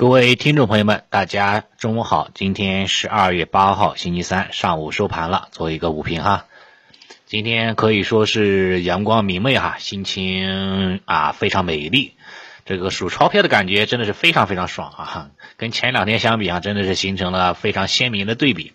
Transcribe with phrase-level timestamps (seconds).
[0.00, 2.30] 各位听众朋友们，大家中午好。
[2.32, 6.46] 今天是二月八号，星期三上午收盘了，做一个午评哈。
[7.26, 12.14] 今天可以说是阳光明媚哈，心情啊非常美丽。
[12.64, 15.30] 这个数钞票的感觉真的是非常非常爽啊！
[15.56, 18.74] 跟前两天相比啊，真的是形成了非常鲜明的对比。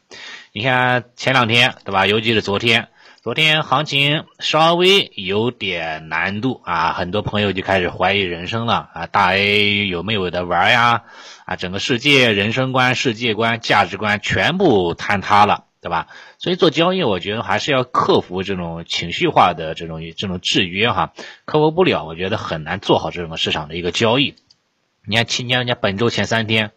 [0.51, 2.05] 你看前两天对吧？
[2.05, 2.89] 尤其是昨天。
[3.23, 11.03] 昨天行情稍微有点难度啊，很多朋友就开始怀疑人生了啊，大 A 有没有的玩呀？
[11.45, 16.07] 啊，整个世界人生观、世界观、价值观全部坍塌了，对吧？
[16.37, 21.13] 所以做交易，我觉得还是要克服这种情绪化的这种这种制约哈，
[21.45, 24.35] 克服不了，我觉得很难做好这种市场的一个交易。
[25.07, 26.71] 你看，今年人家本周前三天。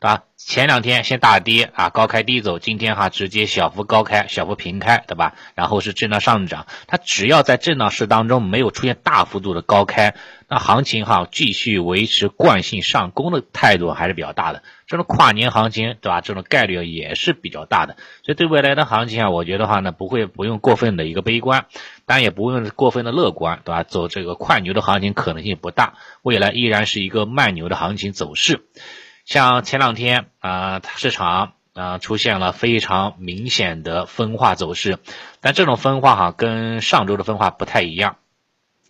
[0.00, 0.24] 对吧？
[0.36, 5.34] 前两天先大跌啊，高开低走，今天哈直接小幅高开，小幅平开，对吧？
[5.56, 10.14] 然后是震荡上涨，它只要在震荡市当中没有出现大幅度的高开，
[10.48, 14.62] 那行情哈继续维持惯性上攻的态度还是比较大的。
[14.86, 16.20] 这种跨年行情，对吧？
[16.20, 21.66] 这种概率也是比较大的，所以对未来的行情啊，我觉得话呢不会不用过分的一个悲观，
[22.06, 23.82] 但也不用过分的乐观，对吧？
[23.82, 28.64] 走这个快牛的行情可能性不大，未来依然是一个慢牛的行情走势。
[29.28, 35.00] 像前两天啊，市场啊出现了非常明显的分化走势，
[35.42, 38.16] 但这种分化哈跟上周的分化不太一样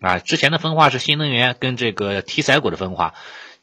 [0.00, 0.20] 啊。
[0.20, 3.14] 之前的分化是新能源跟这个题材股的分化，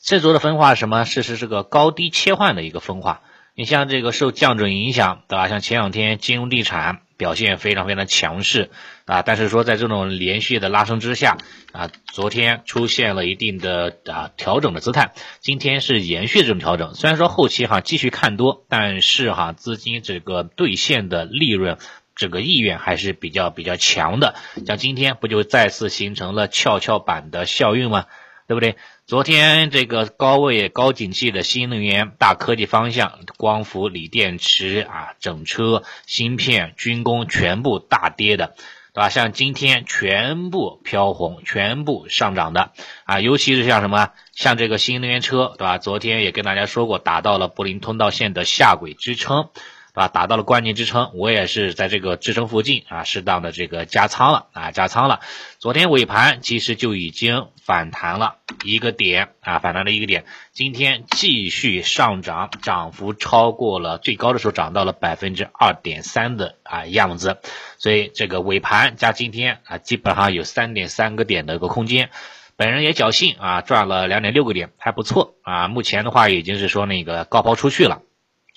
[0.02, 1.06] 这周的分化什么？
[1.06, 3.22] 是是这个高低切换的一个分化。
[3.54, 5.48] 你像这个受降准影响，对吧？
[5.48, 7.04] 像前两天金融地产。
[7.18, 8.70] 表现非常非常强势
[9.06, 11.38] 啊，但是说在这种连续的拉升之下
[11.72, 16.94] 啊，昨天出现了一定的啊调整的姿态，今天是延续这种调整。
[16.94, 21.78] 虽然说后期哈继续看多，但是哈资金这个兑现的利润
[22.16, 24.36] 这个意愿还是比较比较强的。
[24.66, 28.06] 像今天不就再次形成了跷跷板的效应吗？
[28.48, 28.76] 对不对？
[29.08, 38.56] 昨天这个高位高景气的新能源、大科技方向，光伏、锂电池啊，整车、芯片、军工全部大跌的，
[38.96, 39.10] 对吧？
[39.10, 42.72] 像今天全部飘红，全部上涨的
[43.04, 45.78] 啊，尤其是像什么，像这个新能源车，对吧？
[45.78, 49.50] 昨天也跟大家说过，达到了柏林通道线的下轨支撑。
[49.96, 55.22] 啊，达到了关键支撑，我也是在这个支撑附近啊，适当的这个加仓了啊，加仓了。
[55.58, 60.26] 昨天尾盘其实就已经反弹了一个点啊，反弹了一个点。
[60.52, 67.40] 今天继续上涨，涨幅超过了最高的时候涨到了百分之二点三的啊样子。
[67.78, 72.10] 所以这个尾盘加今天啊，基本上有三点三个点的一个空间。
[72.58, 75.68] 本人也侥幸啊，赚了两点六个点，还不错啊。
[75.68, 78.02] 目前的话已经是说那个高抛出去了。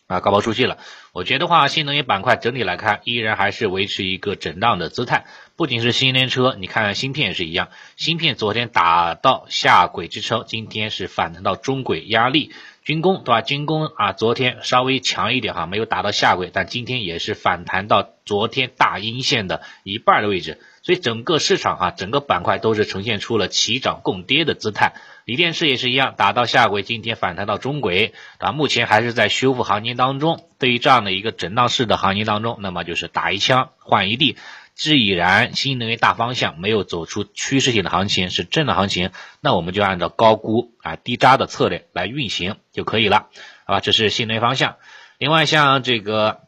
[0.08, 0.78] 啊，高抛出去了。
[1.12, 5.26] 我觉得话，新能源板块整体来看，依然还是维持一个震荡的姿态。
[5.54, 7.68] 不仅是新能源车，你看芯片也是一样。
[7.96, 12.52] 芯片昨天打到下轨支撑，今天是反弹到中轨压力。
[12.84, 13.42] 军工对吧？
[13.42, 20.58] 军工啊，昨天稍微强一点哈，没有打到下轨，但今天也是反弹到昨天大阴线的一半的位置。
[20.88, 24.94] 所以整个市场哈，整个板块都是呈现出了齐涨共跌的姿态。
[25.26, 30.48] 锂电池也是一样，打到下轨，今天反弹到中轨，啊，目前还是在修复行情当中。
[30.58, 34.38] 对于这样的一个震荡式的行情当中，那么就是打一枪换一地。
[34.74, 39.10] 既然新能源大方向没有走出趋势性的行情，是正的行情，
[39.42, 43.26] 那我们就按照高估啊低扎的策略来运行就可以了，
[43.66, 43.80] 好吧？
[43.80, 44.76] 这是新能源方向。
[45.18, 46.40] 另外像这个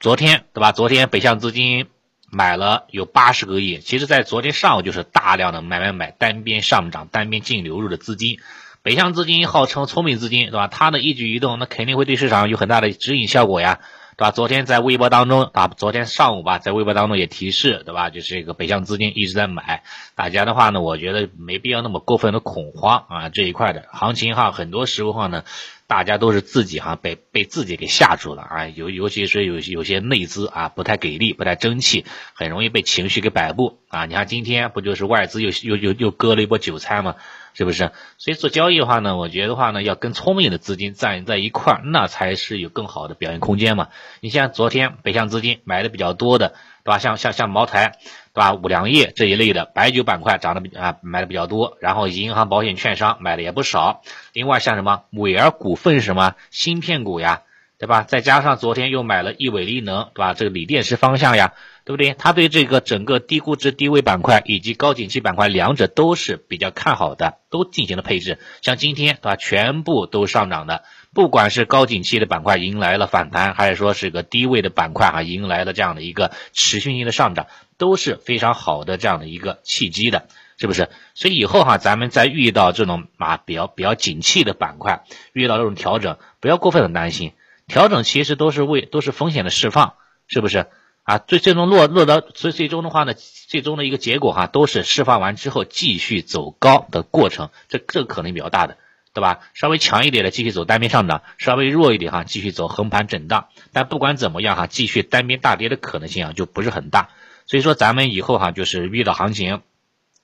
[0.00, 0.72] 昨天对吧？
[0.72, 1.88] 昨天北向资金。
[2.34, 8.38] 买了有八十个亿，其实，在昨天上午就是大量的买买买，单边上涨，单边净流入的资金。
[8.82, 10.66] 北向资金号称聪明资金，对吧？
[10.66, 13.78] 它的一举一动，那肯定会对市场有很大的指引效果呀，
[14.16, 14.30] 对吧？
[14.30, 18.10] 昨天在微博当中啊，昨天上午吧，在微博当中也提示，对吧？
[18.10, 19.82] 就是这个北向资金一直在买，
[20.14, 25.44] 大家的话呢，我觉得没必要那么过分的恐慌啊，这一块的行情哈，很多时候话呢。
[25.86, 34.06] 大家都是自己哈被被自己给吓住了啊，尤尤其是有有些内资啊不太给力，不太争气，很容易被情绪给摆布啊。
[34.06, 37.16] 你看今天不就是外资又又又又割了一波韭菜吗？
[37.52, 37.92] 是不是？
[38.18, 43.88] 所以做交易的话呢，我觉得话呢要跟聪明的资金站在一块儿，那才是有更好的表现空间嘛。
[44.20, 46.54] 你像昨天北向资金买的比较多的。
[46.84, 46.98] 对吧？
[46.98, 47.96] 像像像茅台，
[48.34, 48.52] 对吧？
[48.52, 54.02] 五粮液这一类的白酒板块涨的比啊买的比较多，然后银行、保险、券商买的也不少。
[54.34, 57.42] 另外像什么伟尔股份什么芯片股呀，
[57.78, 58.02] 对吧？
[58.02, 60.34] 再加上昨天又买了一伟力能，对吧？
[60.34, 61.54] 这个锂电池方向呀，
[61.84, 62.14] 对不对？
[62.14, 68.38] 他对这个整个低估值低位板块以及高景气板块两者都是比较看好的，都进行了配置。
[68.62, 69.36] 像今天，对吧？
[69.36, 70.82] 全部都上涨的。
[71.12, 77.46] 不管是高景气的板块迎来了反弹，还是说是个低位的板块啊迎来了这样的一个持续性的上涨，
[77.76, 80.26] 都是非常好的这样的一个契机的，
[80.56, 80.88] 是不是？
[81.14, 87.32] 所以以后哈，咱们在遇到这种啊比较比较景气的板块，遇到这种调整，不要过分的担心，
[87.68, 89.94] 调整其实都是为都是风险的释放，
[90.26, 90.66] 是不是？
[91.04, 98.78] 啊，最最终落落到最最终的话呢，最终的一个结果哈，都是释放完之后继续走高的过程，这这可能比较大的，
[99.12, 99.40] 对吧？
[99.52, 103.48] 稍微强一点的继续走单边上涨，稍微弱一点哈，继续走横盘震荡。
[103.74, 107.10] 但不管怎么样哈，继续单边大跌的可能性啊就不是很大。
[107.44, 109.60] 所以说咱们以后哈，就是遇到行情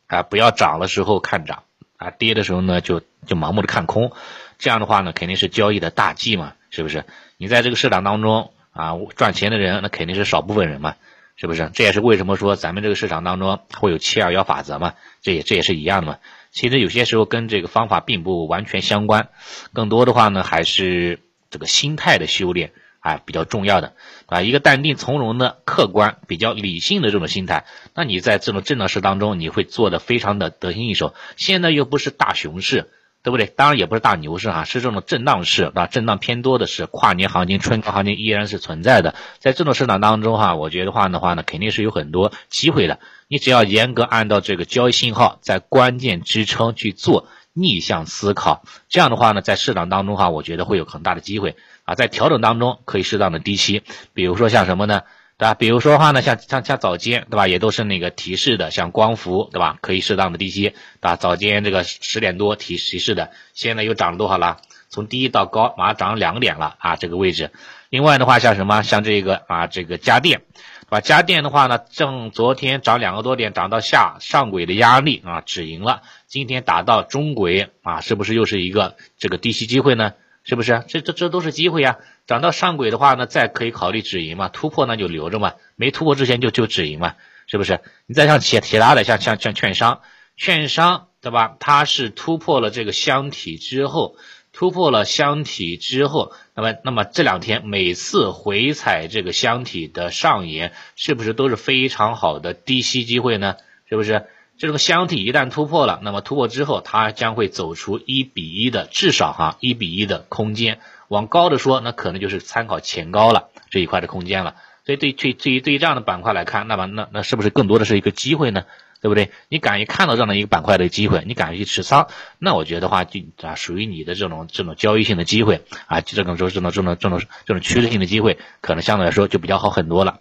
[0.06, 1.64] 啊，不要涨的时候看涨
[1.98, 4.12] 啊，跌的时候呢就就盲目的看空，
[4.58, 7.04] 这样的话呢肯定是交易的大忌嘛，是不是？
[7.36, 8.54] 你在这个市场当中。
[8.72, 10.96] 啊，赚钱的人那肯定是少部分人嘛，
[11.36, 11.70] 是不是？
[11.74, 16.18] 这也是为什么说咱们这个市场当中会有七二幺法则嘛，这也这也是一样的嘛。
[16.52, 19.28] 其实有些时候跟这个方法并不完全相关，
[19.72, 21.20] 更多的话呢还是
[21.50, 23.94] 这个心态的修炼啊比较重要的
[24.26, 24.42] 啊。
[24.42, 27.64] 一个淡定从容的、客观、比较理性的这种心态，
[27.94, 31.14] 那你在这种震荡市当中你会做的非常的得心应手。
[31.36, 32.88] 现在又不是大熊市。
[33.22, 33.46] 对不对？
[33.46, 39.14] 当然也不是大牛市哈，是这种震荡市啊，震荡偏多的是跨年行情、春高行情依然是存在的。
[39.38, 42.98] 在这种市场当中哈，我觉得话的话呢，肯定是有很多机会的。
[43.28, 51.94] 你只要严格按照这个交易信号，在关键支撑去做逆向思考，这样的话呢，在市场当中哈，我觉得会有很大的机会啊。
[51.94, 53.82] 在调整当中可以适当的低吸，
[54.14, 55.02] 比如说像什么呢？
[55.40, 55.54] 对吧？
[55.54, 57.48] 比如说的话呢，像像像早间，对吧？
[57.48, 59.78] 也都是那个提示的，像光伏，对吧？
[59.80, 61.16] 可以适当的低吸，对吧？
[61.16, 64.58] 早间这个十点多提提示的，现在又涨了多少了？
[64.90, 66.96] 从低到高，马上涨了两点了啊！
[66.96, 67.52] 这个位置。
[67.88, 68.82] 另外的话，像什么？
[68.82, 71.00] 像这个啊，这个家电，对吧？
[71.00, 76.02] 家电的话呢，正昨天涨两个多点，涨到下上轨的压力啊，止盈了。
[76.26, 80.12] 今天打到中轨啊，是不是又是一个这个低吸机会呢？
[80.42, 80.84] 是不是？
[80.88, 81.98] 这这这都是机会呀！
[82.30, 87.16] 涨到上轨的话呢，再可以考虑止盈嘛，突破那就留着嘛，没突破之前就就止盈嘛，
[87.48, 87.80] 是不是？
[88.06, 90.02] 你再像其其他的，像像像券商，
[90.36, 91.56] 券商对吧？
[91.58, 94.14] 它是突破了这个箱体之后，
[94.52, 103.56] 突破了箱体之后，那么那么这两天每次回踩这个箱体的上沿，是不是都是非常好的低吸机会呢？
[103.88, 104.26] 是不是？
[104.56, 110.78] 这种箱体一旦突破了，那么突破之后，它将会走出一比一的至少哈一比一的空间。
[111.10, 114.54] 往高的说，那可能就是参考前高了这一块的空间了。
[114.86, 118.64] 所以对对对于对于这样的板块来看，那么那那是不是更多的是一个机会呢？
[119.02, 119.32] 对不对？
[119.48, 122.06] 你敢于看到这样的一个板块的机会，你敢于去持仓，
[122.38, 130.20] 那我觉得话就啊属于你的这种这种交易性的机会啊，这种说这种这种这种这种趋势性的机会，可能相对来说就比较好很多了，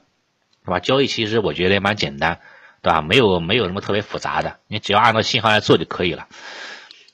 [0.65, 0.79] 是吧？
[0.79, 2.39] 交易其实我觉得也蛮简单。
[2.81, 3.01] 对吧？
[3.01, 6.27] 没有没有什么特别复杂的，你只要按照信号来做就可以了。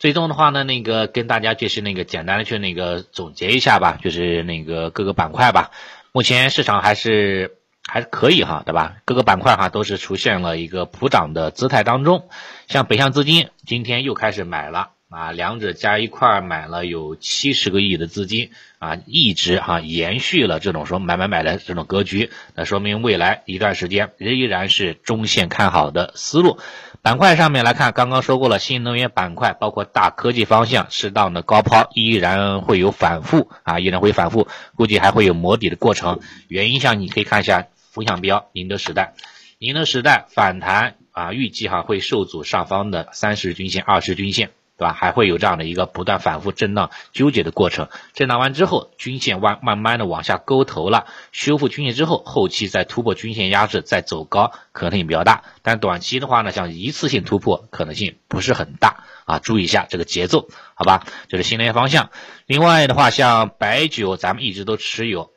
[0.06, 5.72] 最终的话呢，那个跟大家就是那个简单的去那个总结一下吧，就是那个各个板块吧。
[6.12, 7.58] 目前市场还是
[7.88, 8.98] 还是可以哈，对吧？
[9.04, 12.30] 各个板块哈都是出现了一个普涨的姿态当中。
[12.68, 14.92] 像北向资金今天又开始买了。
[15.10, 18.50] 啊，两者加一块买了有七十个亿的资金
[18.80, 26.58] 啊，一直哈延续了这种说买买买的这种格局，那说明未来一段时间依然是中线看好的思路。
[27.02, 36.20] 板块上面来看，刚刚说过了，新能源板块包括大科技方向，适当的高抛依然会有反复啊，依然会反复，估计还会有磨底的过程。
[36.48, 39.14] 原因上你可以看一下风向标，宁德时代，
[39.60, 44.50] 宁德时代反弹啊，预计哈会受阻上方的三十均线、二十均线。
[44.78, 44.94] 对吧？
[44.94, 47.88] 还会有这样的一个不断反复震荡纠结的过程。
[48.14, 55.44] 震荡完之后，均线弯慢慢的往下勾头了，修复均线之后，后期再突破均线压制，再走高可能性比较大。
[55.62, 61.06] 但短期的话呢，像一次性突破可能性不是很大啊，注意一下这个节奏，好吧？
[61.30, 62.10] 这是新能源方向。
[62.46, 65.32] 另外的话，像白酒，咱们一直都持有，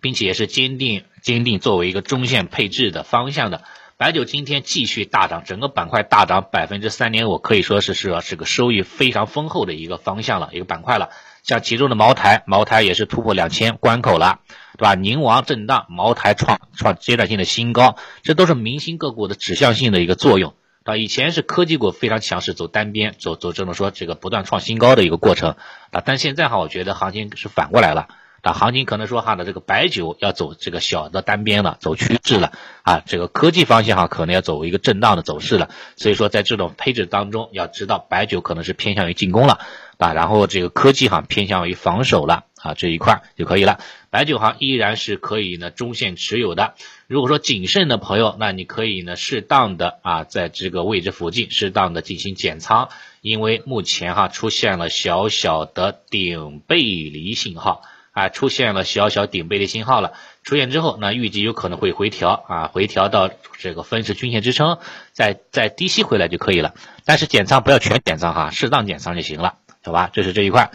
[0.00, 3.62] 并且也是坚定坚定作为一个中线配置的方向的。
[4.00, 11.10] 白酒今天继续大涨，整个板块大涨百分之三点五，可以说是是是个收益非常丰厚的一个方向了，一个板块了。
[11.42, 14.40] 像其中的茅台，茅台也是突破两千关口了，
[14.78, 14.94] 对吧？
[14.94, 20.54] 宁王震荡，茅台创创阶段性的新高，这都是明星个股的指向性的一个作用
[20.84, 20.96] 啊。
[20.96, 25.56] 以前是科技股非常强势，走单边，走走这种说这个不断创新高的一个过程
[25.90, 28.08] 啊，但现在哈，我觉得行情是反过来了。
[28.42, 39.60] 啊，行情可能说哈的这个白酒要走这个小的单边了，走趋势了啊，这个科技方向哈可能要走一个震荡的走势了，所以说在这种配置当中，要知道白酒可能是偏向于进攻了
[39.98, 43.78] 啊，然后这个科技哈偏向于防守了啊，这一块就可以了。
[44.08, 46.74] 白酒行依然是可以呢中线持有的，
[47.06, 52.88] 如果说谨慎的朋友，那你可以呢适当的啊在这个位置附近适当的进行减仓，
[53.20, 57.82] 因为目前哈出现了小小的顶背离信号。
[58.12, 60.12] 啊，出现了小小顶背的信号了。
[60.42, 64.78] 出现之后，那预计有可能会回调啊，回调到这个分时均线支撑，
[65.12, 66.74] 再再低吸回来就可以了。
[67.04, 70.10] 但是减仓不要全减仓哈，适当减仓就行了，好吧？
[70.12, 70.70] 这是这一块。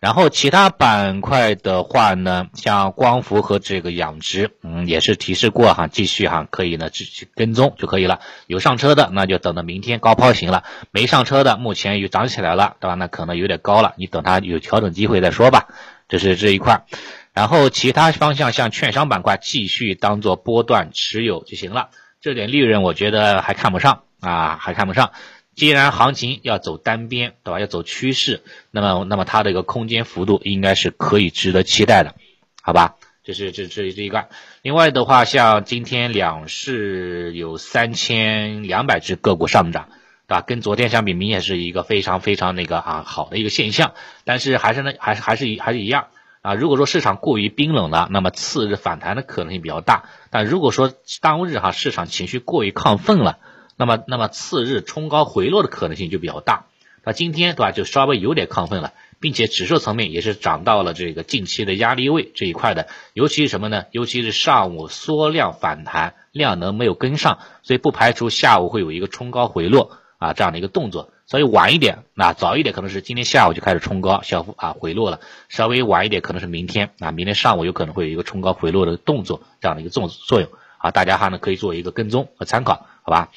[0.00, 8.18] 然后其他板块的话呢，像光伏和这个养殖，嗯，也是提示过哈，继续哈，可以呢继续跟踪就可以了。
[8.48, 12.94] 有上车的，那就等到明天高抛行了；没上车的，目前又涨起来了，对吧？
[12.94, 15.68] 那可能有点高了，你等它有调整机会再说吧。
[16.10, 16.84] 这是这一块。
[17.32, 21.88] 然后其他方向像券商板块，继续当做波段持有就行了。
[22.20, 25.12] 这点利润我觉得还看不上啊，还看不上。
[25.54, 27.60] 既然行情要走单边，对吧？
[27.60, 32.14] 要走趋势，那么那么它的一个空间幅度应该是可以值得期待的，
[32.62, 32.96] 好吧？
[33.22, 34.28] 这是这这这一个。
[34.62, 39.90] 另外的话，像今天两市有三千两百只个股上涨，
[40.30, 40.40] 对吧？
[40.46, 43.94] 跟昨天相比，明显是一个非常非常那个啊好的一个现象。
[44.24, 46.06] 但是还是呢，还是还是一还是一样
[46.40, 46.54] 啊。
[46.54, 50.04] 如果说市场过于冰冷了，那么次日反弹的可能性比较大。
[50.30, 53.38] 但如果说当日哈市场情绪过于亢奋了。
[53.76, 56.66] 那么，那么次日冲高回落的可能性就比较大。
[57.02, 62.88] 那今天对吧，就稍微有点亢奋了，并且指数层面也是涨到了这个近期的压力位这一块的。
[63.14, 63.86] 尤其是什么呢？
[63.90, 71.10] 尤其是上午缩量反弹，量能没有跟上，所以不排除下午会有一个冲高回落啊这样的一个动作。
[71.26, 80.48] 所以晚一点，那早一点可能是今天下午就开始冲高小幅啊回落了，稍微晚一点可能是明天啊，明天上午有可能会有一个冲高回落的动作这样的一个作作用
[80.78, 83.30] 啊，大家哈呢可以做一个跟踪和参考，好吧？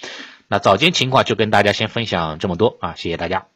[0.47, 3.52] 那早间情况就跟大家先分享这么多啊，谢谢大家。